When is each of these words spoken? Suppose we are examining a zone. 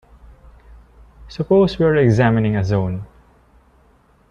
Suppose 1.27 1.77
we 1.77 1.85
are 1.85 1.95
examining 1.95 2.55
a 2.55 2.63
zone. 2.65 3.05